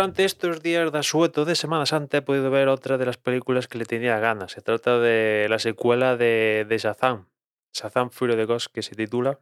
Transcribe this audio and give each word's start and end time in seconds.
durante 0.00 0.24
estos 0.24 0.62
días 0.62 0.90
de 0.92 0.98
asueto 0.98 1.44
de 1.44 1.54
Semana 1.54 1.84
Santa 1.84 2.16
he 2.16 2.22
podido 2.22 2.50
ver 2.50 2.68
otra 2.68 2.96
de 2.96 3.04
las 3.04 3.18
películas 3.18 3.68
que 3.68 3.76
le 3.76 3.84
tenía 3.84 4.18
ganas. 4.18 4.52
Se 4.52 4.62
trata 4.62 4.98
de 4.98 5.46
la 5.50 5.58
secuela 5.58 6.16
de, 6.16 6.64
de 6.66 6.78
Shazam, 6.78 7.28
Shazam 7.74 8.08
Fury 8.08 8.34
de 8.34 8.46
Ghost, 8.46 8.68
que 8.72 8.80
se 8.80 8.94
titula, 8.94 9.40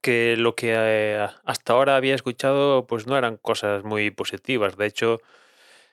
que 0.00 0.38
lo 0.38 0.54
que 0.54 0.72
eh, 0.74 1.28
hasta 1.44 1.74
ahora 1.74 1.96
había 1.96 2.14
escuchado 2.14 2.86
pues 2.86 3.06
no 3.06 3.18
eran 3.18 3.36
cosas 3.36 3.84
muy 3.84 4.10
positivas. 4.10 4.78
De 4.78 4.86
hecho, 4.86 5.20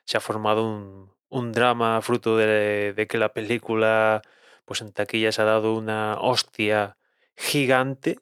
se 0.06 0.16
ha 0.16 0.22
formado 0.22 1.12
un, 1.30 1.52
drama 1.52 2.02
fruto 2.02 2.38
de, 2.38 2.94
de 2.94 3.08
que 3.08 3.18
la 3.18 3.34
película 3.34 4.22
pues 4.64 4.80
en 4.80 4.94
taquilla 4.94 5.34
se 5.34 5.42
ha 5.42 5.46
dado 5.46 5.76
una 5.76 6.16
hostia 6.22 6.96
gigante 7.36 8.20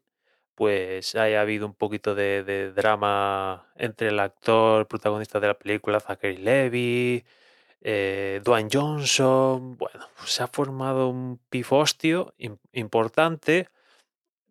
pues 0.55 1.15
haya 1.15 1.41
habido 1.41 1.65
un 1.65 1.73
poquito 1.73 2.15
de, 2.15 2.71
drama 2.75 3.67
entre 3.75 4.09
el 4.09 4.19
actor 4.19 4.87
protagonista 4.87 5.39
de 5.39 5.47
la 5.47 5.53
película, 5.55 5.99
Zachary 5.99 6.37
Levy, 6.37 7.23
eh, 7.81 8.41
Dwayne 8.43 8.69
Johnson. 8.71 9.77
Bueno, 9.77 10.07
se 10.25 10.43
ha 10.43 10.47
formado 10.47 11.09
un 11.09 11.39
pifostio 11.49 12.33
im- 12.37 12.59
importante 12.73 13.69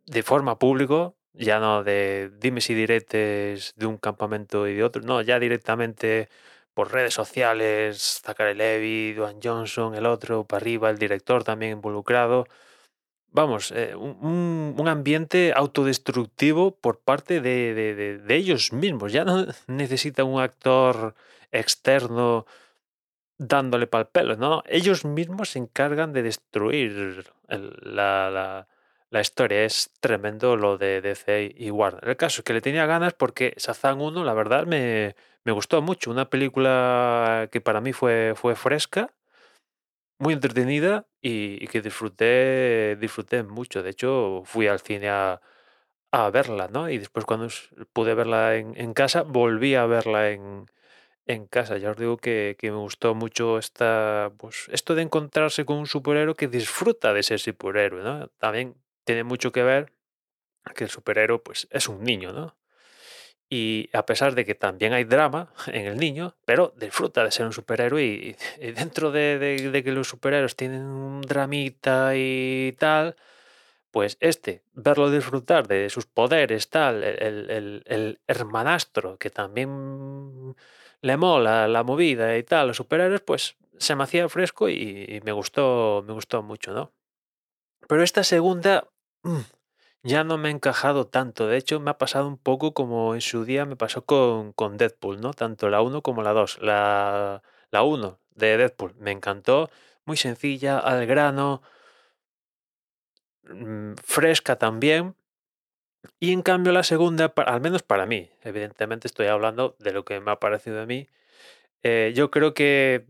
de 0.07 0.23
forma 0.23 0.59
público, 0.59 1.17
ya 1.33 1.61
no 1.61 1.85
de 1.85 2.31
dimes 2.39 2.69
y 2.71 2.75
diretes 2.75 3.75
de 3.77 3.87
un 3.87 3.99
campamento 3.99 4.67
y 4.67 4.75
de 4.75 4.83
otro, 4.85 5.03
no, 5.03 5.23
ya 5.23 5.39
directamente 5.39 6.29
por 6.75 6.93
redes 6.93 7.15
sociales, 7.15 8.21
Zachary 8.25 8.55
Levy, 8.55 9.13
Dwayne 9.15 9.41
Johnson, 9.43 9.95
el 9.95 10.07
otro, 10.07 10.45
para 10.45 10.61
arriba, 10.63 10.91
el 10.91 10.99
director 10.99 11.45
también 11.45 11.73
involucrado. 11.73 12.47
Vamos, 13.33 13.71
eh, 13.73 13.95
un, 13.95 14.89
ambiente 14.89 15.53
autodestructivo 15.55 16.77
por 16.77 16.99
parte 17.01 17.41
de, 17.41 17.75
de- 17.75 18.37
ellos 18.37 18.73
mismos. 18.73 19.13
Ya 19.13 19.25
no 19.25 19.47
necesitan 19.69 20.27
un 20.27 20.41
actor 20.41 21.15
externo 21.53 22.47
dándole 23.39 23.87
pal 23.87 24.09
pelo, 24.09 24.37
¿no? 24.37 24.63
Ellos 24.67 25.05
mismos 25.05 25.51
se 25.51 25.61
encargan 25.61 26.13
de 26.13 26.23
destruir 26.23 27.25
la, 27.49 28.31
la- 28.31 28.69
la 29.11 29.21
historia. 29.21 29.65
Es 29.65 29.91
tremendo 30.01 30.57
lo 30.57 30.79
de 30.79 31.01
DC 31.01 31.55
y 31.57 31.71
Warner. 31.71 32.09
El 32.09 32.17
caso 32.17 32.41
es 32.41 32.45
que 32.45 32.53
le 32.55 32.61
tenía 32.61 32.87
ganas 32.87 33.15
porque 33.15 33.55
Shazam 33.59 34.01
1, 34.03 34.25
la 34.25 34.35
verdad, 34.35 34.67
me, 34.67 35.17
me 35.45 35.53
gustó 35.53 35.83
mucho. 35.83 36.11
Una 36.11 36.31
película 36.31 37.49
que 37.53 37.61
para 37.61 37.81
mí 37.81 37.93
fue, 37.93 38.35
fue 38.37 38.55
fresca, 38.57 39.13
muy 40.21 40.35
entretenida 40.35 41.07
y, 41.23 41.63
y 41.65 41.69
que 41.69 41.83
disfruté, 41.83 42.97
disfruté 43.01 43.43
mucho. 43.45 43.83
De 43.83 43.91
hecho, 43.91 44.43
fui 44.47 44.69
al 44.69 44.81
cine 44.81 45.11
a, 45.11 45.41
a 46.13 46.31
verla, 46.31 46.69
¿no? 46.69 46.91
Y 46.91 46.99
después 46.99 47.27
cuando 47.27 47.49
pude 47.93 48.15
verla 48.15 48.57
en, 48.57 48.75
en 48.77 48.95
casa, 48.95 49.23
volví 49.23 49.75
a 49.77 49.87
verla 49.87 50.31
en, 50.31 50.67
en 51.27 51.47
casa. 51.47 51.79
Ya 51.79 51.93
os 51.93 51.97
digo 51.99 52.19
que, 52.19 52.57
que 52.59 52.71
me 52.73 52.79
gustó 52.79 53.15
mucho 53.15 53.59
esta, 53.59 54.33
pues, 54.39 54.69
esto 54.73 54.95
de 54.97 55.03
encontrarse 55.03 55.65
con 55.67 55.79
un 55.79 55.87
superhéroe 55.89 56.37
que 56.37 56.49
disfruta 56.49 57.15
de 57.15 57.23
ser 57.25 57.41
superhéroe, 57.41 58.03
¿no? 58.05 58.29
También 58.39 58.77
tiene 59.05 59.25
mucho 59.25 59.53
que 59.53 59.63
ver 59.65 59.93
que 60.77 60.85
el 60.85 60.91
superhéroe, 60.91 61.41
pues, 61.41 61.69
es 61.71 61.89
un 61.89 62.05
niño, 62.05 62.33
¿no? 62.33 62.57
Y 63.53 63.91
a 63.93 64.07
pesar 64.07 64.35
de 64.37 64.45
que 64.45 64.55
también 64.55 64.93
hay 64.95 65.05
drama 65.05 65.53
en 65.67 65.87
el 65.87 65.99
niño, 65.99 66.37
pero 66.47 66.73
disfruta 66.77 67.25
de 67.25 67.33
ser 67.33 67.47
un 67.47 67.53
superhéroe 67.53 68.05
y, 68.05 68.37
y 68.61 68.73
dentro 68.73 69.11
de, 69.11 69.83
que 69.85 69.93
los 69.93 70.09
superhéroes 70.09 70.57
tienen 70.57 70.83
un 70.85 71.21
dramita 71.23 72.13
y 72.17 72.75
tal, 72.79 73.17
pues 73.91 74.17
este, 74.21 74.63
verlo 74.73 75.11
disfrutar 75.11 75.67
de 75.69 75.91
sus 75.91 76.07
poderes, 76.07 76.71
tal, 76.71 77.03
el, 77.05 77.83
el- 77.87 78.21
hermanastro 78.29 79.19
que 79.19 79.31
también 79.31 80.55
le 81.03 81.17
mola 81.17 81.67
la 81.69 81.83
movida 81.83 82.37
y 82.39 82.43
tal, 82.45 82.69
los 82.69 82.77
superhéroes, 82.77 83.21
pues 83.23 83.57
se 83.79 83.97
me 83.97 84.05
hacía 84.05 84.29
fresco 84.29 84.69
y, 84.69 85.07
y 85.09 85.21
me 85.25 85.33
gustó, 85.33 86.05
me 86.07 86.13
gustó 86.13 86.43
mucho, 86.43 86.73
¿no? 86.73 86.93
Pero 87.89 88.03
esta 88.03 88.25
segunda 88.25 88.89
mm, 89.23 89.41
ya 90.03 90.25
no 90.25 90.39
me 90.39 90.49
ha 90.49 90.53
encajado 90.53 91.07
tanto. 91.07 91.47
De 91.47 91.57
hecho, 91.57 91.81
me 91.81 91.91
ha 91.91 91.99
pasado 91.99 92.27
un 92.29 92.39
poco 92.39 92.75
como 92.75 93.15
en 93.15 93.21
su 93.21 93.45
día 93.45 93.67
me 93.67 93.77
pasó 93.77 94.05
con, 94.05 94.53
con 94.53 94.77
Deadpool, 94.77 95.21
¿no? 95.21 95.33
Tanto 95.35 95.69
la 95.69 95.83
uno 95.83 96.03
como 96.03 96.23
la 96.23 96.33
2. 96.33 96.59
La, 96.63 97.43
la 97.71 97.83
1 97.83 98.19
de 98.35 98.57
Deadpool 98.57 98.95
me 98.99 99.11
encantó, 99.13 99.71
muy 100.05 100.17
sencilla, 100.17 100.79
al 100.79 101.07
grano, 101.07 101.63
mm, 103.45 103.95
fresca 104.05 104.57
también. 104.57 105.15
Y 106.19 106.33
en 106.33 106.43
cambio 106.43 106.73
la 106.73 106.83
segunda, 106.83 107.33
al 107.47 107.61
menos 107.61 107.83
para 107.83 108.07
mí, 108.07 108.31
evidentemente 108.43 109.07
estoy 109.07 109.27
hablando 109.27 109.77
de 109.79 109.93
lo 109.93 110.05
que 110.05 110.21
me 110.21 110.31
ha 110.31 110.41
parecido 110.41 110.81
a 110.81 110.87
mí, 110.87 111.09
eh, 111.83 112.13
yo 112.15 112.31
creo 112.31 112.55
que 112.55 113.07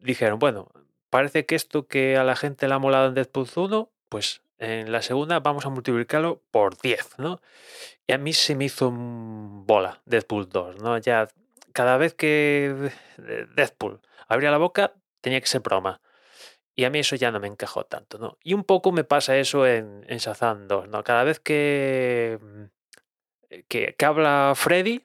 dijeron, 0.00 0.38
bueno, 0.38 0.70
parece 1.10 1.46
que 1.46 1.54
esto 1.54 1.86
que 1.86 2.16
a 2.16 2.24
la 2.24 2.36
gente 2.36 2.68
le 2.68 2.74
ha 2.74 2.78
molado 2.78 3.08
en 3.08 3.14
Deadpool 3.14 3.48
1, 3.56 3.90
pues 4.08 4.43
en 4.58 4.92
la 4.92 5.02
segunda 5.02 5.40
vamos 5.40 5.66
a 5.66 5.70
multiplicarlo 5.70 6.42
por 6.50 6.80
10, 6.80 7.18
¿no? 7.18 7.40
Y 8.06 8.12
a 8.12 8.18
mí 8.18 8.32
se 8.32 8.54
me 8.54 8.66
hizo 8.66 8.88
un 8.88 9.66
bola 9.66 10.02
Deadpool 10.04 10.48
2, 10.48 10.80
¿no? 10.80 10.98
Ya 10.98 11.28
cada 11.72 11.96
vez 11.96 12.14
que 12.14 12.92
eh, 13.18 13.46
Deadpool 13.54 14.00
abría 14.28 14.50
la 14.50 14.58
boca 14.58 14.94
tenía 15.20 15.40
que 15.40 15.46
ser 15.46 15.60
broma. 15.60 16.00
Y 16.76 16.84
a 16.84 16.90
mí 16.90 16.98
eso 16.98 17.16
ya 17.16 17.30
no 17.30 17.40
me 17.40 17.46
encajó 17.46 17.84
tanto, 17.84 18.18
¿no? 18.18 18.38
Y 18.42 18.54
un 18.54 18.64
poco 18.64 18.90
me 18.92 19.04
pasa 19.04 19.36
eso 19.36 19.66
en, 19.66 20.04
en 20.08 20.18
Shazam 20.18 20.66
2, 20.66 20.88
¿no? 20.88 21.04
Cada 21.04 21.24
vez 21.24 21.40
que, 21.40 22.38
mm, 22.40 22.64
que, 23.68 23.94
que 23.96 24.04
habla 24.04 24.52
Freddy, 24.56 25.04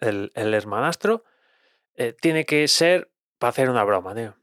el, 0.00 0.32
el 0.34 0.54
hermanastro, 0.54 1.24
eh, 1.94 2.12
tiene 2.12 2.44
que 2.44 2.66
ser 2.68 3.10
para 3.38 3.50
hacer 3.50 3.70
una 3.70 3.84
broma, 3.84 4.14
tío. 4.14 4.34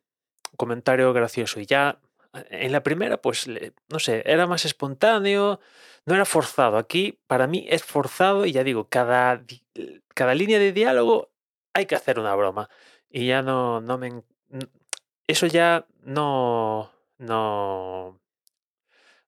Un 0.52 0.58
comentario 0.58 1.12
gracioso. 1.14 1.60
Y 1.60 1.66
ya 1.66 2.00
eh, 2.02 2.03
en 2.34 2.72
la 2.72 2.84
primera, 2.84 3.22
pues, 3.22 3.48
no 3.90 4.00
sé, 4.00 4.24
era 4.26 4.48
más 4.48 4.66
espontáneo, 4.66 5.60
no 6.06 6.16
era 6.16 6.26
forzado. 6.26 6.78
Aquí, 6.78 7.20
para 7.28 7.48
mí, 7.48 7.66
es 7.70 7.84
forzado 7.84 8.46
y 8.46 8.52
ya 8.52 8.64
digo, 8.64 8.90
cada, 8.90 9.44
cada 10.14 10.36
línea 10.36 10.60
de 10.60 10.72
diálogo 10.74 11.32
hay 11.74 11.86
que 11.86 11.96
hacer 11.96 12.20
una 12.20 12.36
broma. 12.36 12.70
Y 13.10 13.28
ya 13.28 13.42
no, 13.42 13.82
no 13.82 13.98
me... 13.98 14.24
Eso 15.28 15.46
ya 15.48 15.86
no... 16.02 16.92
No... 17.18 18.20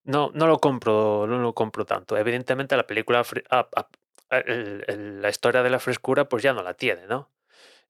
No, 0.03 0.31
no 0.35 0.47
lo 0.47 0.59
compro, 0.59 1.25
no 1.27 1.39
lo 1.39 1.53
compro 1.53 1.85
tanto. 1.85 2.15
Evidentemente 2.15 2.77
la 2.77 2.85
película, 2.85 3.23
la 4.29 5.29
historia 5.29 5.63
de 5.63 5.69
la 5.71 5.79
frescura, 5.79 6.29
pues 6.29 6.43
ya 6.43 6.53
no 6.53 6.61
la 6.61 6.75
tiene, 6.75 7.07
¿no? 7.07 7.31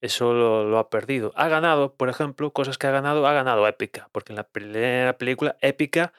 Eso 0.06 0.34
lo, 0.34 0.78
ha 0.78 0.90
perdido. 0.92 1.32
Ha 1.36 1.48
ganado, 1.48 1.96
por 1.96 2.10
ejemplo, 2.10 2.52
cosas 2.54 2.78
que 2.78 2.86
ha 2.86 2.92
ganado, 2.92 3.26
ha 3.26 3.34
ganado 3.34 3.68
épica, 3.68 4.08
porque 4.12 4.34
en 4.34 4.38
la 4.38 4.44
primera 4.44 5.18
película 5.18 5.58
épica 5.62 6.14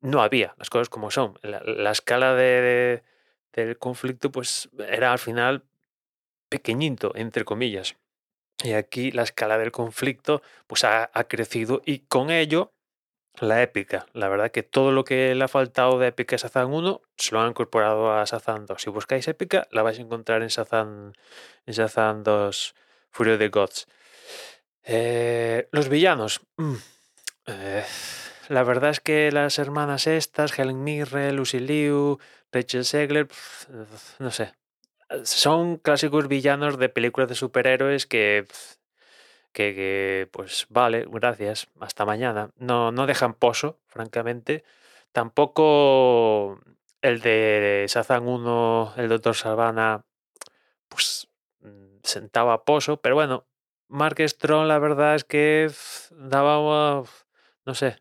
no 0.00 0.22
había, 0.22 0.54
las 0.58 0.70
cosas 0.70 0.88
como 0.88 1.10
son. 1.10 1.36
La, 1.42 1.60
la 1.64 1.90
escala 1.90 2.34
de, 2.34 3.02
de- 3.52 3.64
del 3.64 3.78
conflicto, 3.78 4.30
pues 4.30 4.68
era 4.78 5.12
al 5.12 5.18
final 5.18 5.64
pequeñito, 6.48 7.12
entre 7.16 7.44
comillas. 7.44 7.96
Y 8.62 8.72
aquí 8.74 9.10
la 9.10 9.22
escala 9.24 9.58
del 9.58 9.72
conflicto, 9.72 10.40
pues 10.68 10.84
ha, 10.84 11.10
ha 11.12 11.24
crecido 11.24 11.82
y 11.84 12.00
con 12.00 12.30
ello 12.30 12.72
la 13.40 13.62
épica. 13.62 14.06
La 14.12 14.28
verdad 14.28 14.52
que 14.52 14.62
todo 14.62 14.92
lo 14.92 15.04
que 15.04 15.34
le 15.34 15.44
ha 15.44 15.48
faltado 15.48 15.98
de 15.98 16.08
épica 16.08 16.36
a 16.36 16.38
Shazam 16.38 16.72
1 16.72 17.02
se 17.16 17.34
lo 17.34 17.40
han 17.40 17.50
incorporado 17.50 18.12
a 18.12 18.24
Shazam 18.24 18.66
2. 18.66 18.80
Si 18.82 18.90
buscáis 18.90 19.28
épica, 19.28 19.66
la 19.72 19.82
vais 19.82 19.98
a 19.98 20.02
encontrar 20.02 20.42
en 20.42 20.48
Shazam, 20.48 21.12
en 21.66 21.74
Shazam 21.74 22.22
2 22.22 22.74
Fury 23.16 23.32
of 23.32 23.38
the 23.38 23.48
Gods. 23.48 23.88
Eh, 24.84 25.68
los 25.72 25.88
villanos. 25.88 26.42
mm, 26.58 26.74
eh, 27.46 27.84
la 28.48 28.62
verdad 28.62 28.90
es 28.90 29.00
que 29.00 29.32
las 29.32 29.58
hermanas 29.58 30.06
estas, 30.06 30.56
Helen 30.58 30.84
Mirren, 30.84 31.34
Lucy 31.34 31.58
Liu, 31.58 32.18
Rachel 32.52 32.84
Segler, 32.84 33.26
no 34.18 34.30
sé. 34.30 34.52
Son 35.24 35.78
clásicos 35.78 36.28
villanos 36.28 36.78
de 36.78 36.90
películas 36.90 37.30
de 37.30 37.36
superhéroes 37.36 38.06
que, 38.06 38.46
que, 39.52 40.28
pues 40.30 40.66
vale, 40.68 41.06
gracias, 41.10 41.68
hasta 41.80 42.04
mañana. 42.04 42.50
No, 42.58 42.92
no 42.92 43.06
dejan 43.06 43.32
pozo, 43.32 43.78
francamente. 43.86 44.62
Tampoco 45.12 46.60
el 47.00 47.20
de 47.20 47.86
Shazam 47.88 48.28
1, 48.28 48.94
el 48.98 49.08
Doctor 49.08 49.34
Savannah, 49.34 50.04
pues 50.88 51.28
mm, 52.06 52.12
sentaba 52.12 52.64
pozo, 52.64 52.98
pero 53.00 53.14
bueno, 53.14 53.46
Mark 53.88 54.16
Strong 54.20 54.66
la 54.66 54.78
verdad 54.78 55.14
es 55.16 55.24
que 55.24 55.66
pf, 55.68 56.14
daba, 56.16 57.04
no 57.64 57.74
sé, 57.74 57.98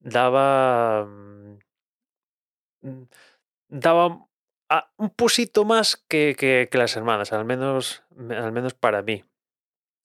daba, 0.00 1.06
mm, 1.06 1.58
mm, 2.82 3.02
daba 3.68 4.26
a- 4.70 4.90
un 4.98 5.10
pusito 5.10 5.64
más 5.64 5.96
que, 6.08 6.36
que- 6.38 6.68
que 6.70 6.78
las 6.78 6.96
hermanas, 6.96 7.32
al 7.32 7.44
menos, 7.44 8.04
al 8.30 8.52
menos 8.52 8.74
para 8.74 9.02
mí. 9.02 9.24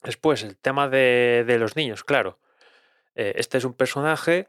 Después, 0.03 0.44
el 0.44 0.57
tema 0.57 0.89
de, 0.89 1.45
de 1.47 1.59
los 1.59 1.75
niños, 1.75 2.03
claro. 2.03 2.39
Eh, 3.15 3.33
este 3.38 3.57
es 3.59 3.65
un 3.65 3.74
personaje 3.75 4.47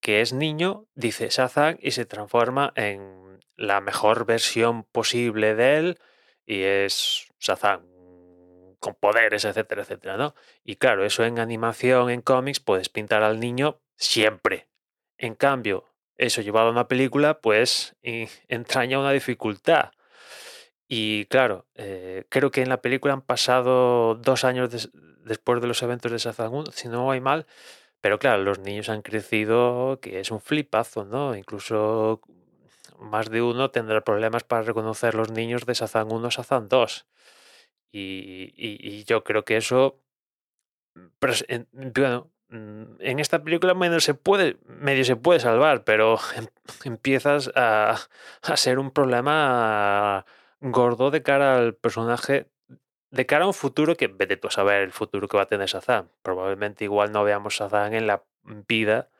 que 0.00 0.20
es 0.22 0.32
niño, 0.32 0.86
dice 0.94 1.28
Shazam, 1.30 1.78
y 1.80 1.92
se 1.92 2.06
transforma 2.06 2.72
en 2.76 3.40
la 3.56 3.80
mejor 3.80 4.26
versión 4.26 4.84
posible 4.84 5.54
de 5.54 5.78
él, 5.78 6.00
y 6.46 6.62
es 6.62 7.28
Shazam 7.40 7.82
con 8.86 8.94
poderes, 8.94 9.44
etcétera, 9.44 9.82
etcétera, 9.82 10.16
¿no? 10.16 10.36
Y 10.62 10.76
claro, 10.76 11.04
eso 11.04 11.24
en 11.24 11.40
animación, 11.40 12.08
en 12.08 12.22
cómics, 12.22 12.60
puedes 12.60 12.88
pintar 12.88 13.24
al 13.24 13.40
niño 13.40 13.80
siempre. 13.96 14.68
En 15.18 15.34
cambio, 15.34 15.86
eso 16.16 16.40
llevado 16.40 16.68
a 16.68 16.70
una 16.70 16.86
película, 16.86 17.40
pues 17.40 17.96
entraña 18.48 19.00
una 19.00 19.10
dificultad. 19.10 19.90
Y 20.86 21.24
claro, 21.24 21.66
eh, 21.74 22.26
creo 22.28 22.52
que 22.52 22.62
en 22.62 22.68
la 22.68 22.80
película 22.80 23.12
han 23.12 23.22
pasado 23.22 24.14
dos 24.14 24.44
años 24.44 24.88
después 25.24 25.60
de 25.60 25.66
los 25.66 25.82
eventos 25.82 26.12
de 26.12 26.18
Shazam 26.18 26.66
si 26.72 26.86
no 26.86 27.10
hay 27.10 27.20
mal, 27.20 27.44
pero 28.00 28.20
claro, 28.20 28.44
los 28.44 28.60
niños 28.60 28.88
han 28.88 29.02
crecido, 29.02 29.98
que 30.00 30.20
es 30.20 30.30
un 30.30 30.40
flipazo, 30.40 31.04
¿no? 31.04 31.34
Incluso 31.34 32.20
más 33.00 33.30
de 33.30 33.42
uno 33.42 33.72
tendrá 33.72 34.02
problemas 34.02 34.44
para 34.44 34.62
reconocer 34.62 35.16
los 35.16 35.32
niños 35.32 35.66
de 35.66 35.74
Shazam 35.74 36.12
1 36.12 36.30
Shazam 36.30 36.68
2. 36.68 37.06
Y, 37.92 39.04
yo 39.04 39.24
creo 39.24 39.44
que 39.44 39.56
eso, 39.56 40.02
pero, 41.18 41.34
bueno, 41.72 42.30
mm, 42.48 42.82
en 43.00 43.18
esta 43.18 43.42
película 43.42 43.74
medio 43.74 44.00
se 44.00 44.14
puede, 44.14 44.58
medio 44.66 45.04
se 45.04 45.16
puede 45.16 45.40
salvar, 45.40 45.84
pero 45.84 46.18
em, 46.36 46.46
empiezas 46.84 47.50
a, 47.54 47.96
a 48.42 48.56
ser 48.56 48.78
un 48.78 48.90
problema 48.90 50.26
gordo 50.60 51.10
de 51.10 51.22
cara 51.22 51.56
al 51.56 51.74
personaje, 51.74 52.50
de 53.10 53.26
cara 53.26 53.44
a 53.44 53.48
un 53.48 53.54
futuro 53.54 53.96
que 53.96 54.08
vete 54.08 54.36
tú 54.36 54.48
a 54.48 54.50
saber 54.50 54.82
el 54.82 54.92
futuro 54.92 55.28
que 55.28 55.36
va 55.36 55.44
a 55.44 55.48
tener 55.48 55.68
Shazam. 55.68 56.10
Probablemente 56.22 56.84
igual 56.84 57.12
no 57.12 57.24
veamos 57.24 57.54
Shazam 57.54 57.94
en 57.94 58.06
la 58.06 58.24
vida 58.68 59.10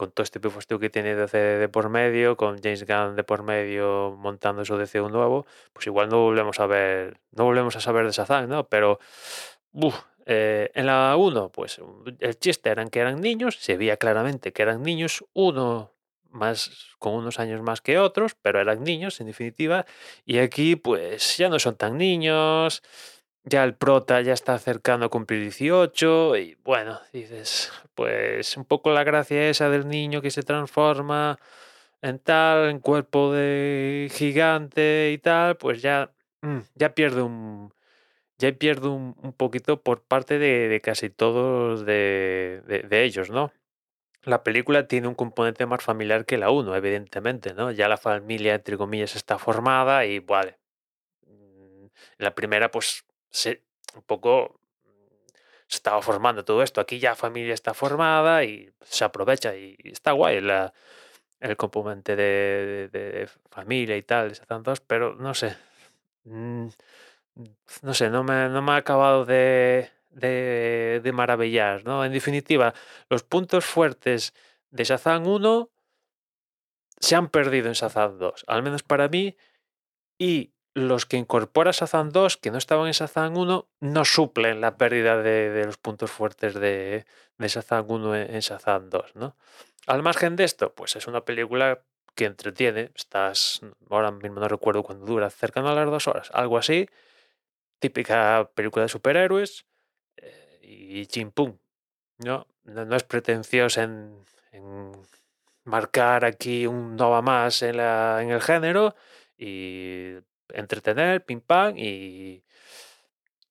con 0.00 0.12
todo 0.12 0.24
este 0.24 0.40
pifostio 0.40 0.78
que 0.78 0.88
tiene 0.88 1.14
DC 1.14 1.36
de 1.36 1.68
por 1.68 1.90
medio, 1.90 2.34
con 2.34 2.56
James 2.62 2.86
Gunn 2.86 3.16
de 3.16 3.22
por 3.22 3.42
medio 3.42 4.16
montando 4.18 4.64
su 4.64 4.78
DCU 4.78 5.10
nuevo, 5.10 5.44
pues 5.74 5.86
igual 5.88 6.08
no 6.08 6.22
volvemos 6.22 6.58
a 6.58 6.64
ver, 6.64 7.20
no 7.32 7.44
volvemos 7.44 7.76
a 7.76 7.82
saber 7.82 8.06
de 8.06 8.12
Shazam, 8.12 8.48
¿no? 8.48 8.66
Pero, 8.66 8.98
eh, 10.24 10.70
en 10.72 10.86
la 10.86 11.14
1, 11.18 11.52
pues 11.52 11.82
el 12.18 12.38
chiste 12.38 12.70
eran 12.70 12.88
que 12.88 13.00
eran 13.00 13.20
niños, 13.20 13.58
se 13.60 13.76
veía 13.76 13.98
claramente 13.98 14.54
que 14.54 14.62
eran 14.62 14.82
niños, 14.82 15.22
uno 15.34 15.92
más 16.30 16.70
con 16.98 17.12
unos 17.12 17.38
años 17.38 17.60
más 17.60 17.82
que 17.82 17.98
otros, 17.98 18.34
pero 18.40 18.58
eran 18.58 18.82
niños 18.82 19.20
en 19.20 19.26
definitiva, 19.26 19.84
y 20.24 20.38
aquí 20.38 20.76
pues 20.76 21.36
ya 21.36 21.50
no 21.50 21.58
son 21.58 21.76
tan 21.76 21.98
niños, 21.98 22.82
ya 23.44 23.64
el 23.64 23.74
prota 23.74 24.20
ya 24.20 24.32
está 24.32 24.54
acercando 24.54 25.06
a 25.06 25.08
cumplir 25.08 25.40
18 25.42 26.36
y 26.36 26.56
bueno, 26.64 27.00
dices, 27.12 27.72
pues 27.94 28.56
un 28.56 28.64
poco 28.64 28.90
la 28.90 29.04
gracia 29.04 29.48
esa 29.48 29.70
del 29.70 29.88
niño 29.88 30.22
que 30.22 30.30
se 30.30 30.42
transforma 30.42 31.38
en 32.02 32.18
tal, 32.18 32.70
en 32.70 32.80
cuerpo 32.80 33.32
de 33.32 34.10
gigante 34.12 35.12
y 35.12 35.18
tal, 35.18 35.56
pues 35.56 35.82
ya, 35.82 36.12
mm, 36.42 36.58
ya 36.74 36.94
pierde 36.94 37.22
un... 37.22 37.74
Ya 38.38 38.52
pierde 38.52 38.88
un, 38.88 39.14
poquito 39.36 39.82
por 39.82 40.02
parte 40.02 40.38
de, 40.38 40.80
casi 40.82 41.10
todos 41.10 41.84
de, 41.84 42.62
de 42.66 43.04
ellos, 43.04 43.28
¿no? 43.28 43.52
La 44.24 44.42
película 44.42 44.86
tiene 44.86 45.08
un 45.08 45.14
componente 45.14 45.64
más 45.64 45.82
familiar 45.82 46.26
que 46.26 46.36
la 46.36 46.50
1, 46.50 46.76
evidentemente, 46.76 47.54
¿no? 47.54 47.70
Ya 47.70 47.88
la 47.88 47.96
familia, 47.96 48.54
entre 48.54 48.76
comillas, 48.76 49.16
está 49.16 49.38
formada 49.38 50.04
y, 50.04 50.18
vale. 50.20 50.58
Mm, 51.26 51.86
la 52.18 52.34
primera, 52.34 52.70
pues, 52.70 53.04
se, 53.30 53.62
un 53.94 54.02
poco 54.02 54.60
se 55.66 55.76
estaba 55.76 56.02
formando 56.02 56.44
todo 56.44 56.62
esto. 56.62 56.80
Aquí 56.80 56.98
ya 56.98 57.14
familia 57.14 57.54
está 57.54 57.74
formada 57.74 58.44
y 58.44 58.72
se 58.82 59.04
aprovecha 59.04 59.54
y 59.56 59.76
está 59.84 60.12
guay 60.12 60.38
el 61.40 61.56
componente 61.56 62.16
de, 62.16 63.28
familia 63.50 63.96
y 63.96 64.02
tal, 64.02 64.32
pero 64.86 65.14
no 65.14 65.34
sé. 65.34 65.56
Mm, 66.24 66.68
no 67.82 67.94
sé, 67.94 68.10
no 68.10 68.24
me, 68.24 68.48
no 68.48 68.62
me 68.62 68.72
ha 68.72 68.76
acabado 68.76 69.24
de, 69.24 69.90
de, 70.10 71.00
de 71.02 71.12
maravillar, 71.12 71.84
¿no? 71.84 72.04
En 72.04 72.12
definitiva, 72.12 72.74
los 73.08 73.22
puntos 73.22 73.64
fuertes 73.64 74.34
de 74.70 74.84
Shazam 74.84 75.26
1 75.26 75.70
se 76.98 77.16
han 77.16 77.28
perdido 77.28 77.68
en 77.68 77.74
Shazam 77.74 78.18
2, 78.18 78.44
al 78.46 78.62
menos 78.62 78.82
para 78.82 79.08
mí, 79.08 79.36
y 80.18 80.52
los 80.74 81.06
que 81.06 81.16
incorpora 81.16 81.72
Shazam 81.72 82.10
2, 82.10 82.36
que 82.36 82.50
no 82.50 82.58
estaban 82.58 82.86
en 82.86 82.92
Shazam 82.92 83.36
1, 83.36 83.68
no 83.80 84.04
suplen 84.04 84.60
la 84.60 84.76
pérdida 84.76 85.20
de, 85.20 85.64
los 85.64 85.78
puntos 85.78 86.10
fuertes 86.10 86.54
de, 86.54 87.04
de 87.38 87.48
Shazam 87.48 87.90
1 87.90 88.16
en, 88.16 88.40
Shazam 88.40 88.88
2, 88.88 89.16
¿no? 89.16 89.36
Al 89.86 90.02
margen 90.02 90.36
de 90.36 90.44
esto, 90.44 90.72
pues 90.74 90.94
es 90.96 91.06
una 91.06 91.24
película 91.24 91.82
que 92.14 92.26
entretiene, 92.26 92.90
estás, 92.94 93.60
ahora 93.88 94.10
mismo 94.10 94.40
no 94.40 94.48
recuerdo 94.48 94.82
cuándo 94.82 95.06
dura, 95.06 95.30
cercano 95.30 95.70
a 95.70 95.74
las 95.74 95.86
dos 95.86 96.06
horas, 96.06 96.30
algo 96.32 96.58
así, 96.58 96.88
típica 97.78 98.50
película 98.54 98.84
de 98.84 98.88
superhéroes, 98.88 99.64
eh, 100.16 100.60
y 100.62 101.06
chimpum, 101.06 101.58
¿no? 102.18 102.46
¿no? 102.64 102.96
es 102.96 103.04
pretencioso 103.04 103.80
en, 103.82 104.24
marcar 105.64 106.24
aquí 106.24 106.66
un 106.66 106.96
nova 106.96 107.22
más 107.22 107.62
en, 107.62 107.76
la, 107.76 108.18
en 108.22 108.30
el 108.30 108.40
género 108.40 108.94
y 109.36 110.16
entretener, 110.70 111.24
pim 111.24 111.40
pam 111.40 111.76
y, 111.76 112.44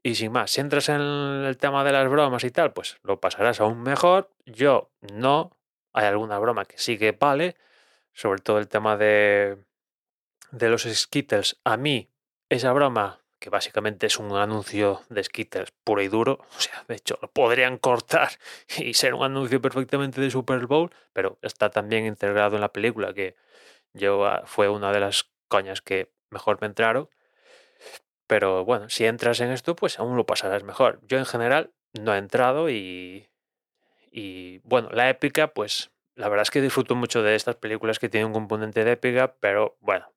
y 0.04 0.16
sin 0.16 0.32
más. 0.32 0.52
Si 0.52 0.62
entras 0.62 0.90
en 0.90 1.02
el 1.02 1.58
tema 1.58 1.84
de 1.84 1.92
las 1.92 2.10
bromas 2.10 2.44
y 2.44 2.52
tal, 2.52 2.74
pues 2.74 2.98
lo 3.04 3.20
pasarás 3.20 3.60
aún 3.60 3.82
mejor. 3.82 4.32
Yo 4.46 4.92
no. 5.14 5.56
Hay 5.94 6.06
alguna 6.06 6.38
broma 6.40 6.66
que 6.66 6.78
sí 6.78 6.98
que 6.98 7.12
vale, 7.12 7.56
sobre 8.14 8.42
todo 8.42 8.60
el 8.60 8.68
tema 8.68 8.96
de, 8.96 9.58
de 10.52 10.70
los 10.70 10.84
Skittles. 10.84 11.60
A 11.64 11.78
mí, 11.78 12.10
esa 12.48 12.72
broma, 12.74 13.22
que 13.40 13.50
básicamente 13.50 14.08
es 14.08 14.20
un 14.20 14.36
anuncio 14.36 15.02
de 15.10 15.24
Skittles 15.24 15.72
puro 15.84 16.02
y 16.02 16.08
duro, 16.08 16.40
o 16.58 16.60
sea, 16.62 16.84
de 16.88 16.96
hecho, 16.96 17.18
lo 17.22 17.32
podrían 17.32 17.78
cortar 17.78 18.30
y 18.78 18.94
ser 18.94 19.14
un 19.14 19.24
anuncio 19.24 19.62
perfectamente 19.62 20.22
de 20.22 20.30
Super 20.30 20.68
Bowl, 20.68 20.92
pero 21.14 21.40
está 21.42 21.70
también 21.70 22.06
integrado 22.06 22.56
en 22.56 22.62
la 22.62 22.72
película, 22.72 23.14
que 23.14 23.36
yo 23.94 24.26
ah, 24.26 24.44
fue 24.46 24.70
una 24.70 24.92
de 24.92 25.00
las 25.00 25.30
coñas 25.48 25.82
que 25.82 26.12
mejor 26.32 26.58
me 26.62 26.68
entraron. 26.68 27.10
Pero 28.28 28.64
bueno, 28.66 28.90
si 28.90 29.06
entras 29.06 29.40
en 29.40 29.52
esto, 29.52 29.76
pues 29.76 30.00
aún 30.00 30.16
lo 30.16 30.26
pasarás 30.26 30.64
mejor. 30.64 31.00
Yo 31.08 31.18
en 31.18 31.26
general 31.26 31.72
no 31.94 32.14
he 32.14 32.18
entrado 32.18 32.70
y, 32.70 33.30
y 34.12 34.60
bueno, 34.60 34.90
la 34.92 35.10
épica, 35.10 35.54
pues 35.54 35.92
la 36.16 36.30
verdad 36.30 36.44
es 36.44 36.52
que 36.52 36.62
disfruto 36.62 36.96
mucho 36.96 37.24
de 37.24 37.36
estas 37.36 37.56
películas 37.56 37.98
que 37.98 38.10
tienen 38.10 38.28
un 38.28 38.34
componente 38.34 38.84
de 38.84 38.92
épica, 38.92 39.36
pero 39.40 39.78
bueno, 39.80 40.12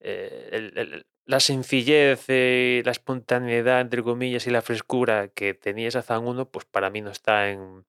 eh, 0.00 1.04
la 1.24 1.40
sencillez, 1.40 2.28
y 2.28 2.82
la 2.82 2.90
espontaneidad, 2.90 3.80
entre 3.80 4.02
comillas, 4.02 4.46
y 4.46 4.50
la 4.50 4.60
frescura 4.60 5.28
que 5.28 5.54
tenía 5.54 5.88
Shazam 5.88 6.26
1, 6.26 6.50
pues 6.50 6.66
para 6.66 6.90
mí 6.90 7.00
no 7.00 7.10
está 7.10 7.48
en, 7.48 7.86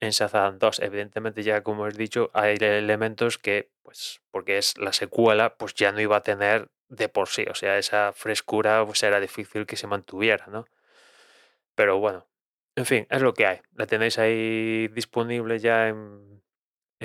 en 0.00 0.10
Shazam 0.10 0.58
2. 0.58 0.80
Evidentemente, 0.80 1.42
ya 1.42 1.62
como 1.62 1.86
he 1.86 1.92
dicho, 1.92 2.30
hay 2.34 2.56
elementos 2.60 3.38
que, 3.38 3.70
pues, 3.82 4.20
porque 4.30 4.58
es 4.58 4.76
la 4.78 4.92
secuela, 4.92 5.56
pues 5.56 5.74
ya 5.74 5.92
no 5.92 6.00
iba 6.00 6.16
a 6.16 6.22
tener 6.22 6.70
de 6.88 7.08
por 7.08 7.28
sí. 7.28 7.46
O 7.50 7.54
sea, 7.54 7.78
esa 7.78 8.12
frescura 8.12 8.84
pues 8.86 9.02
era 9.02 9.20
difícil 9.20 9.66
que 9.66 9.76
se 9.76 9.86
mantuviera, 9.86 10.46
¿no? 10.48 10.66
Pero 11.74 11.98
bueno, 11.98 12.26
en 12.76 12.86
fin, 12.86 13.06
es 13.10 13.22
lo 13.22 13.34
que 13.34 13.46
hay. 13.46 13.60
La 13.74 13.86
tenéis 13.86 14.18
ahí 14.18 14.88
disponible 14.88 15.58
ya 15.58 15.88
en, 15.88 16.33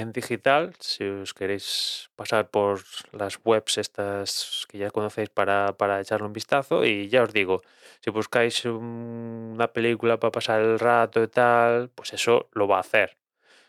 en 0.01 0.11
digital. 0.11 0.73
Si 0.79 1.03
os 1.03 1.33
queréis 1.33 2.09
pasar 2.15 2.49
por 2.49 2.81
las 3.11 3.39
webs 3.43 3.77
estas 3.77 4.65
que 4.69 4.77
ya 4.77 4.91
conocéis 4.91 5.29
para, 5.29 5.77
para 5.77 5.99
echarle 6.01 6.27
un 6.27 6.33
vistazo. 6.33 6.85
Y 6.85 7.09
ya 7.09 7.23
os 7.23 7.33
digo, 7.33 7.61
si 8.01 8.09
buscáis 8.11 8.65
una 8.65 9.67
película 9.73 10.19
para 10.19 10.31
pasar 10.31 10.61
el 10.61 10.79
rato 10.79 11.23
y 11.23 11.27
tal, 11.27 11.89
pues 11.89 12.13
eso 12.13 12.49
lo 12.53 12.67
va 12.67 12.77
a 12.77 12.81
hacer. 12.81 13.17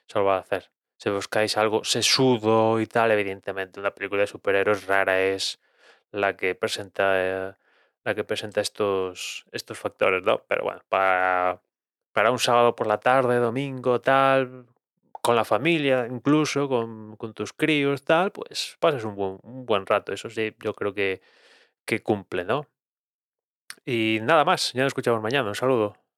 Eso 0.09 0.21
lo 0.21 0.27
va 0.27 0.37
a 0.37 0.41
hacer. 0.41 0.71
Si 0.97 1.11
buscáis 1.11 1.57
algo 1.57 1.85
sesudo 1.85 2.81
y 2.81 2.87
tal, 2.87 3.11
evidentemente 3.11 3.81
una 3.81 3.93
película 3.93 4.23
de 4.23 4.27
superhéroes 4.27 4.87
rara 4.87 5.21
es 5.23 5.61
la 6.13 6.37
que 6.37 6.55
presenta 6.55 7.57
la 8.05 8.15
que 8.15 8.25
presenta 8.25 8.61
estos, 8.61 9.45
estos 9.53 9.79
factores, 9.79 10.23
¿no? 10.23 10.43
Pero 10.49 10.65
bueno, 10.65 10.81
para, 10.89 11.63
para 12.13 12.31
un 12.31 12.39
sábado 12.39 12.75
por 12.77 12.87
la 12.87 12.99
tarde, 13.01 13.37
domingo, 13.37 14.01
tal, 14.01 14.67
con 15.23 15.37
la 15.37 15.45
familia, 15.45 16.07
incluso 16.11 16.69
con, 16.69 17.17
tus 17.35 17.53
críos, 17.53 18.05
tal, 18.05 18.33
pues 18.33 18.77
pasas 18.81 19.05
un 19.05 19.15
buen, 19.15 19.39
un 19.43 19.67
buen 19.67 19.87
rato. 19.87 20.13
Eso 20.13 20.31
sí, 20.31 20.55
yo 20.63 20.75
creo 20.75 20.95
que, 20.95 21.21
que 21.85 22.03
cumple, 22.03 22.45
¿no? 22.45 22.67
Y 23.85 24.19
nada 24.23 24.45
más, 24.45 24.73
ya 24.73 24.83
nos 24.83 24.91
escuchamos 24.91 25.23
mañana. 25.23 25.49
Un 25.49 25.55
saludo. 25.55 26.00